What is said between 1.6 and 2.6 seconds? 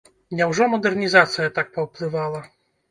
паўплывала?